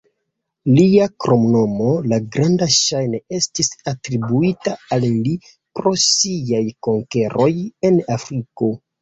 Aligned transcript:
Lia 0.77 1.03
kromnomo, 1.25 1.89
"La 2.13 2.17
Granda", 2.35 2.67
ŝajne 2.77 3.19
estis 3.41 3.69
atribuita 3.93 4.75
al 4.97 5.07
li 5.27 5.35
pro 5.81 5.95
siaj 6.07 6.65
konkeroj 6.89 7.51
en 7.93 8.03
Afriko. 8.19 8.73